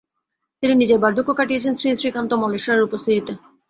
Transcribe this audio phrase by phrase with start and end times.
[0.63, 3.33] তিনি নিজের বার্ধক্য কাটিয়েছিলেন শ্রীশ্রীকান্ত মল্লেশ্বরের উপস্থিতিতে।